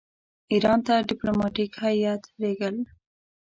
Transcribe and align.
ایران 0.51 0.79
ته 0.87 0.93
ډیپلوماټیک 1.09 1.71
هیات 1.83 2.21
لېږل. 2.41 2.75